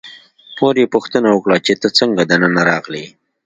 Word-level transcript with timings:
مور 0.59 0.75
یې 0.81 0.87
پوښتنه 0.95 1.27
وکړه 1.31 1.57
چې 1.65 1.73
ته 1.81 1.87
څنګه 1.97 2.21
دننه 2.31 2.61
راغلې. 2.71 3.05